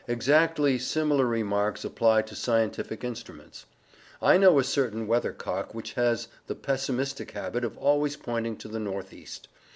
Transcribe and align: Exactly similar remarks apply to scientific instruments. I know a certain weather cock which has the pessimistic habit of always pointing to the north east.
Exactly 0.07 0.79
similar 0.79 1.27
remarks 1.27 1.85
apply 1.85 2.23
to 2.23 2.33
scientific 2.35 3.03
instruments. 3.03 3.67
I 4.19 4.35
know 4.39 4.57
a 4.57 4.63
certain 4.63 5.05
weather 5.05 5.31
cock 5.31 5.75
which 5.75 5.93
has 5.93 6.27
the 6.47 6.55
pessimistic 6.55 7.29
habit 7.29 7.63
of 7.63 7.77
always 7.77 8.17
pointing 8.17 8.57
to 8.57 8.67
the 8.67 8.79
north 8.79 9.13
east. 9.13 9.47